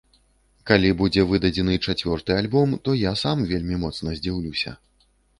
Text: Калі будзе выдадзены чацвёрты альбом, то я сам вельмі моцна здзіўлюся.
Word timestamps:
Калі 0.69 0.89
будзе 1.01 1.25
выдадзены 1.31 1.75
чацвёрты 1.87 2.33
альбом, 2.41 2.73
то 2.89 2.95
я 3.01 3.11
сам 3.25 3.43
вельмі 3.51 3.77
моцна 3.83 4.15
здзіўлюся. 4.21 4.73